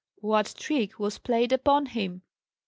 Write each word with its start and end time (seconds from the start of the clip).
"What 0.17 0.55
trick 0.57 0.97
was 0.99 1.19
played 1.19 1.51
upon 1.51 1.85
him?" 1.85 2.23